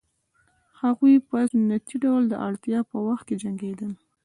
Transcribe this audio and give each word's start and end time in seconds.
هغوی 0.81 1.15
په 1.27 1.37
سنتي 1.51 1.95
ډول 2.03 2.23
د 2.29 2.33
اړتیا 2.47 2.79
په 2.91 2.97
وخت 3.07 3.23
کې 3.27 3.35
جنګېدل 3.43 3.91